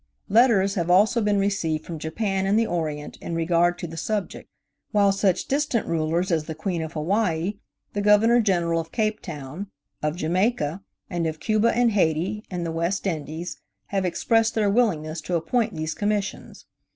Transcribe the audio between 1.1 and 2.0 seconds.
been received from